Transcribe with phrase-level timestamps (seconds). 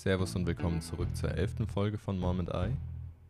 [0.00, 2.74] Servus und willkommen zurück zur elften Folge von Mom and I.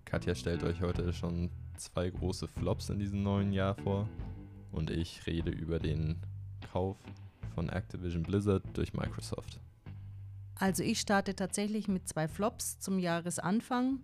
[0.04, 4.09] Katja stellt euch heute schon zwei große Flops in diesem neuen Jahr vor
[4.71, 6.21] und ich rede über den
[6.71, 6.96] Kauf
[7.56, 9.59] von Activision Blizzard durch Microsoft.
[10.55, 13.98] Also ich starte tatsächlich mit zwei Flops zum Jahresanfang.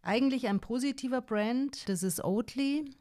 [0.00, 2.96] Eigentlich ein positiver Brand, das ist Oatly.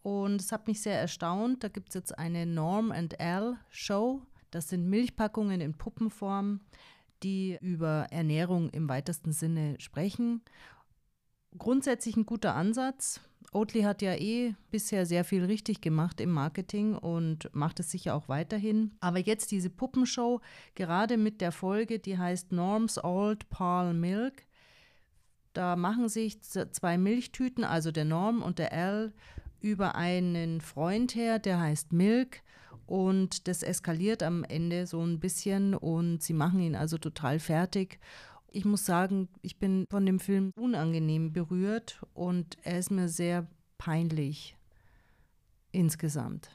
[0.00, 1.62] Und es hat mich sehr erstaunt.
[1.62, 4.22] Da gibt es jetzt eine Norm and L Show.
[4.50, 6.60] Das sind Milchpackungen in Puppenform,
[7.22, 10.42] die über Ernährung im weitesten Sinne sprechen.
[11.58, 13.20] Grundsätzlich ein guter Ansatz.
[13.52, 18.14] Oatly hat ja eh bisher sehr viel richtig gemacht im Marketing und macht es sicher
[18.14, 18.94] auch weiterhin.
[19.00, 20.40] Aber jetzt diese Puppenshow,
[20.74, 24.46] gerade mit der Folge, die heißt Norms Old Pearl Milk,
[25.52, 29.14] da machen sich zwei Milchtüten, also der Norm und der L,
[29.60, 32.42] über einen Freund her, der heißt Milk.
[32.86, 37.98] Und das eskaliert am Ende so ein bisschen und sie machen ihn also total fertig.
[38.52, 43.46] Ich muss sagen, ich bin von dem Film unangenehm berührt und er ist mir sehr
[43.76, 44.56] peinlich
[45.72, 46.48] insgesamt.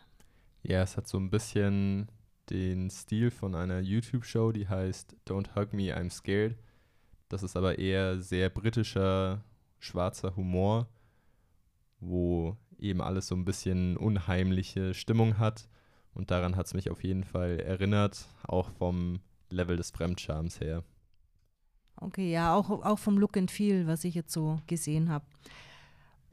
[0.64, 2.08] Ja, es hat so ein bisschen
[2.50, 6.56] den Stil von einer YouTube-Show, die heißt Don't Hug Me, I'm Scared.
[7.30, 9.44] Das ist aber eher sehr britischer,
[9.80, 10.88] schwarzer Humor,
[12.00, 15.70] wo eben alles so ein bisschen unheimliche Stimmung hat.
[16.14, 20.84] Und daran hat es mich auf jeden Fall erinnert, auch vom Level des Fremdschams her.
[21.96, 25.26] Okay, ja, auch, auch vom Look and Feel, was ich jetzt so gesehen habe.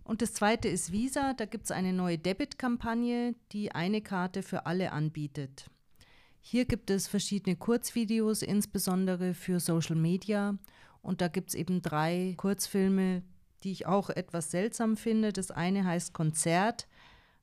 [0.02, 1.34] Und das zweite ist Visa.
[1.34, 5.66] Da gibt es eine neue Debit-Kampagne, die eine Karte für alle anbietet.
[6.40, 10.56] Hier gibt es verschiedene Kurzvideos, insbesondere für Social Media.
[11.02, 13.22] Und da gibt es eben drei Kurzfilme,
[13.62, 15.32] die ich auch etwas seltsam finde.
[15.34, 16.88] Das eine heißt Konzert.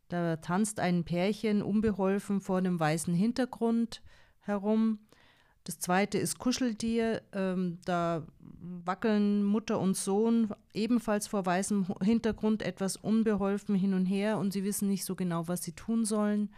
[0.09, 4.01] Da tanzt ein Pärchen unbeholfen vor einem weißen Hintergrund
[4.39, 4.99] herum.
[5.63, 7.23] Das zweite ist Kuscheltier.
[7.33, 8.23] Ähm, da
[8.85, 14.63] wackeln Mutter und Sohn ebenfalls vor weißem Hintergrund etwas unbeholfen hin und her und sie
[14.63, 16.49] wissen nicht so genau, was sie tun sollen.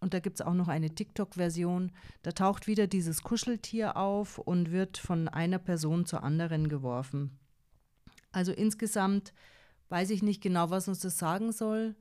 [0.00, 1.92] Und da gibt es auch noch eine TikTok-Version.
[2.22, 7.38] Da taucht wieder dieses Kuscheltier auf und wird von einer Person zur anderen geworfen.
[8.32, 9.32] Also insgesamt
[9.90, 11.94] weiß ich nicht genau, was uns das sagen soll.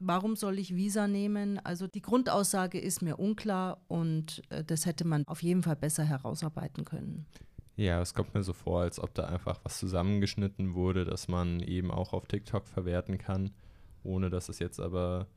[0.00, 1.58] Warum soll ich Visa nehmen?
[1.64, 6.04] Also die Grundaussage ist mir unklar und äh, das hätte man auf jeden Fall besser
[6.04, 7.26] herausarbeiten können.
[7.76, 11.60] Ja, es kommt mir so vor, als ob da einfach was zusammengeschnitten wurde, dass man
[11.60, 13.50] eben auch auf TikTok verwerten kann,
[14.02, 15.28] ohne dass es jetzt aber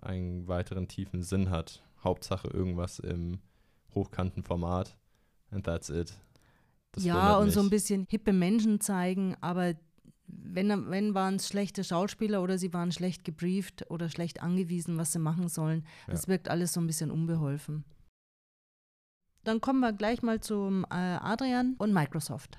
[0.00, 1.82] einen weiteren tiefen Sinn hat.
[2.02, 3.38] Hauptsache irgendwas im
[3.94, 4.96] hochkanten Format
[5.50, 6.14] and that's it.
[6.92, 9.74] Das ja, und so ein bisschen hippe Menschen zeigen, aber
[10.26, 15.12] wenn, wenn waren es schlechte Schauspieler oder sie waren schlecht gebrieft oder schlecht angewiesen, was
[15.12, 15.84] sie machen sollen.
[16.06, 16.12] Ja.
[16.12, 17.84] Das wirkt alles so ein bisschen unbeholfen.
[19.44, 22.58] Dann kommen wir gleich mal zum äh, Adrian und Microsoft.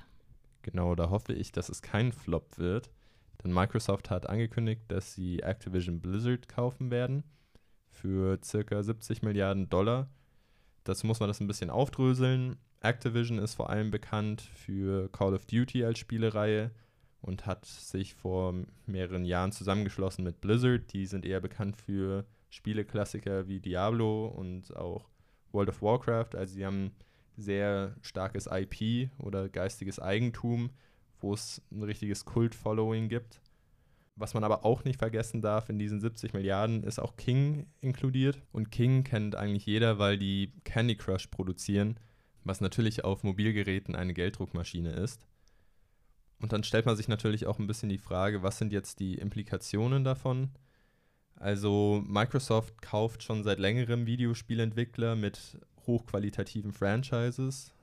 [0.62, 2.92] Genau, da hoffe ich, dass es kein Flop wird.
[3.44, 7.24] Denn Microsoft hat angekündigt, dass sie Activision Blizzard kaufen werden
[7.90, 10.09] für circa 70 Milliarden Dollar.
[10.84, 12.58] Dazu muss man das ein bisschen aufdröseln.
[12.82, 16.72] Activision ist vor allem bekannt für Call of Duty als Spielereihe
[17.25, 18.53] und hat sich vor
[18.86, 20.94] mehreren Jahren zusammengeschlossen mit Blizzard.
[20.94, 25.09] Die sind eher bekannt für Spieleklassiker wie Diablo und auch
[25.52, 26.35] World of Warcraft.
[26.35, 26.91] Also sie haben
[27.35, 30.69] sehr starkes IP oder geistiges Eigentum,
[31.19, 33.41] wo es ein richtiges Kult-Following gibt.
[34.16, 38.40] Was man aber auch nicht vergessen darf, in diesen 70 Milliarden ist auch King inkludiert.
[38.52, 42.00] Und King kennt eigentlich jeder, weil die Candy Crush produzieren,
[42.44, 45.25] was natürlich auf Mobilgeräten eine Gelddruckmaschine ist.
[46.40, 49.16] Und dann stellt man sich natürlich auch ein bisschen die Frage, was sind jetzt die
[49.16, 50.50] Implikationen davon?
[51.35, 57.73] Also Microsoft kauft schon seit längerem Videospielentwickler mit hochqualitativen Franchises.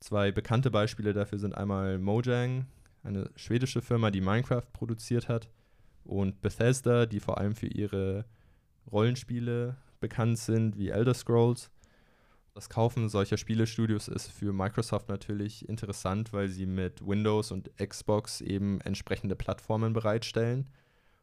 [0.00, 2.66] Zwei bekannte Beispiele dafür sind einmal Mojang,
[3.02, 5.50] eine schwedische Firma, die Minecraft produziert hat,
[6.04, 8.24] und Bethesda, die vor allem für ihre
[8.90, 11.70] Rollenspiele bekannt sind, wie Elder Scrolls.
[12.54, 18.40] Das Kaufen solcher Spielestudios ist für Microsoft natürlich interessant, weil sie mit Windows und Xbox
[18.40, 20.68] eben entsprechende Plattformen bereitstellen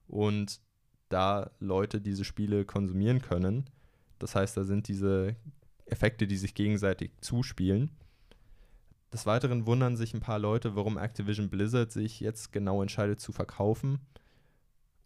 [0.08, 0.62] und
[1.10, 3.70] da Leute diese Spiele konsumieren können.
[4.20, 5.36] Das heißt, da sind diese
[5.86, 7.92] Effekte, die sich gegenseitig zuspielen.
[9.14, 13.32] Des Weiteren wundern sich ein paar Leute, warum Activision Blizzard sich jetzt genau entscheidet zu
[13.32, 14.00] verkaufen.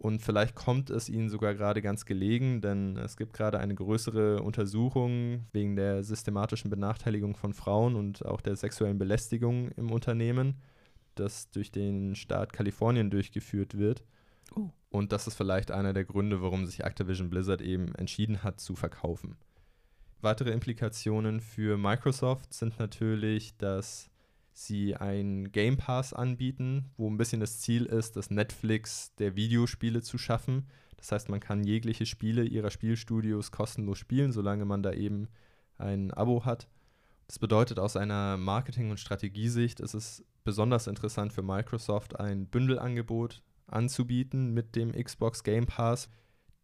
[0.02, 4.42] Und vielleicht kommt es ihnen sogar gerade ganz gelegen, denn es gibt gerade eine größere
[4.42, 10.56] Untersuchung wegen der systematischen Benachteiligung von Frauen und auch der sexuellen Belästigung im Unternehmen,
[11.14, 14.04] das durch den Staat Kalifornien durchgeführt wird.
[14.56, 14.72] Oh.
[14.90, 18.76] Und das ist vielleicht einer der Gründe, warum sich Activision Blizzard eben entschieden hat zu
[18.76, 19.38] verkaufen.
[20.20, 24.11] Weitere Implikationen für Microsoft sind natürlich, dass
[24.54, 30.02] sie einen Game Pass anbieten, wo ein bisschen das Ziel ist, das Netflix der Videospiele
[30.02, 30.68] zu schaffen.
[30.98, 35.28] Das heißt, man kann jegliche Spiele ihrer Spielstudios kostenlos spielen, solange man da eben
[35.78, 36.68] ein Abo hat.
[37.28, 43.42] Das bedeutet, aus einer Marketing- und Strategiesicht ist es besonders interessant für Microsoft, ein Bündelangebot
[43.68, 46.10] anzubieten mit dem Xbox Game Pass,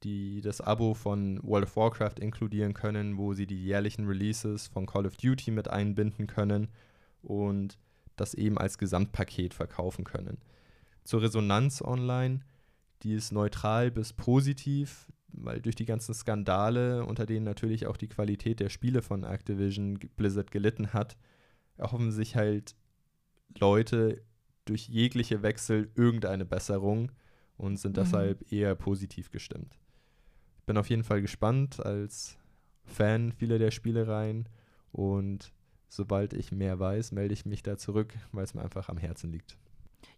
[0.04, 4.86] die das Abo von World of Warcraft inkludieren können, wo sie die jährlichen Releases von
[4.86, 6.68] Call of Duty mit einbinden können
[7.22, 7.78] und
[8.16, 10.40] das eben als Gesamtpaket verkaufen können.
[11.04, 12.42] Zur Resonanz online,
[13.04, 18.08] die ist neutral bis positiv, weil durch die ganzen Skandale, unter denen natürlich auch die
[18.08, 21.18] Qualität der Spiele von Activision Blizzard gelitten hat,
[21.78, 22.76] erhoffen sich halt
[23.60, 24.22] Leute
[24.66, 27.12] durch jegliche Wechsel irgendeine Besserung
[27.58, 28.02] und sind mhm.
[28.02, 29.78] deshalb eher positiv gestimmt.
[30.66, 32.38] Bin auf jeden Fall gespannt als
[32.84, 34.50] Fan vieler der Spielereien
[34.92, 35.54] und
[35.90, 39.32] sobald ich mehr weiß, melde ich mich da zurück, weil es mir einfach am Herzen
[39.32, 39.58] liegt.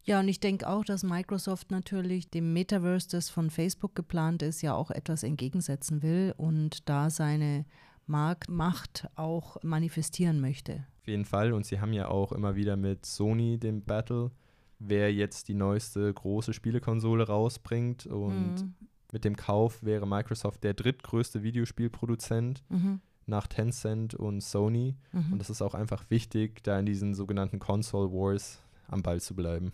[0.03, 4.61] Ja, und ich denke auch, dass Microsoft natürlich dem Metaverse, das von Facebook geplant ist,
[4.61, 7.65] ja auch etwas entgegensetzen will und da seine
[8.07, 10.85] Marktmacht auch manifestieren möchte.
[11.01, 11.53] Auf jeden Fall.
[11.53, 14.31] Und sie haben ja auch immer wieder mit Sony den Battle,
[14.79, 18.07] wer jetzt die neueste große Spielekonsole rausbringt.
[18.07, 18.73] Und mhm.
[19.11, 22.63] mit dem Kauf wäre Microsoft der drittgrößte Videospielproduzent.
[22.69, 24.95] Mhm nach Tencent und Sony.
[25.11, 25.33] Mhm.
[25.33, 29.35] Und das ist auch einfach wichtig, da in diesen sogenannten Console Wars am Ball zu
[29.35, 29.71] bleiben.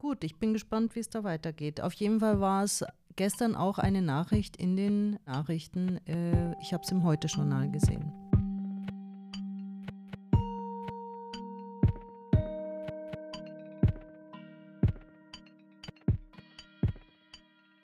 [0.00, 1.80] Gut, ich bin gespannt, wie es da weitergeht.
[1.80, 2.84] Auf jeden Fall war es
[3.16, 5.98] gestern auch eine Nachricht in den Nachrichten.
[6.06, 8.12] Äh, ich habe es im Heute-Journal gesehen.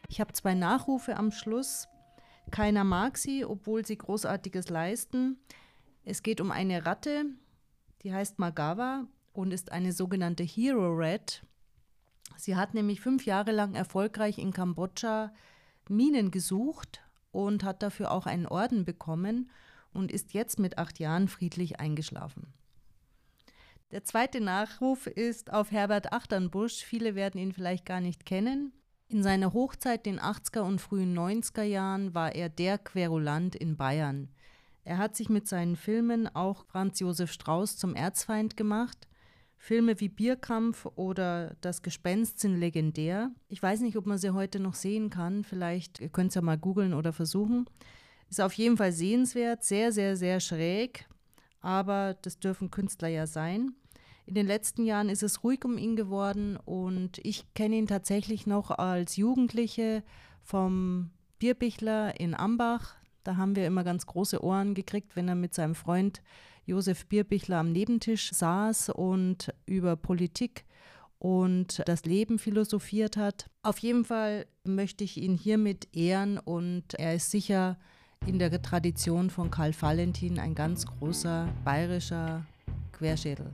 [0.09, 1.89] Ich habe zwei Nachrufe am Schluss.
[2.55, 5.41] Keiner mag sie, obwohl sie Großartiges leisten.
[6.05, 7.25] Es geht um eine Ratte,
[8.05, 11.45] die heißt Magawa und ist eine sogenannte Hero Rat.
[12.37, 15.35] Sie hat nämlich fünf Jahre lang erfolgreich in Kambodscha
[15.89, 17.03] Minen gesucht
[17.33, 19.51] und hat dafür auch einen Orden bekommen
[19.93, 22.55] und ist jetzt mit acht Jahren friedlich eingeschlafen.
[23.91, 26.85] Der zweite Nachruf ist auf Herbert Achternbusch.
[26.85, 28.73] Viele werden ihn vielleicht gar nicht kennen.
[29.09, 34.29] In seiner Hochzeit, den 80er und frühen 90er Jahren, war er der Querulant in Bayern.
[34.83, 39.09] Er hat sich mit seinen Filmen auch Franz Josef Strauß zum Erzfeind gemacht.
[39.57, 43.31] Filme wie Bierkampf oder Das Gespenst sind legendär.
[43.49, 45.45] Ich weiß nicht, ob man sie heute noch sehen kann.
[45.45, 47.67] Vielleicht ihr könnt es ja mal googeln oder versuchen.
[48.29, 51.07] Ist auf jeden Fall sehenswert, sehr, sehr, sehr schräg.
[51.61, 53.75] Aber das dürfen Künstler ja sein.
[54.27, 58.47] In den letzten Jahren ist es ruhig um ihn geworden und ich kenne ihn tatsächlich
[58.47, 60.03] noch als Jugendliche
[60.43, 62.95] vom Bierbichler in Ambach.
[63.23, 66.23] Da haben wir immer ganz große Ohren gekriegt, wenn er mit seinem Freund
[66.65, 70.65] Josef Bierbichler am Nebentisch saß und über Politik
[71.19, 73.51] und das Leben philosophiert hat.
[73.63, 77.79] Auf jeden Fall möchte ich ihn hiermit ehren und er ist sicher
[78.27, 82.47] in der Tradition von Karl Valentin ein ganz großer bayerischer
[82.93, 83.53] Querschädel.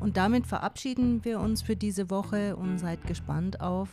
[0.00, 3.88] Und damit verabschieden wir uns für diese Woche und seid gespannt auf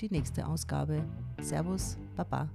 [0.00, 1.04] die nächste Ausgabe.
[1.40, 2.48] Servus, Baba.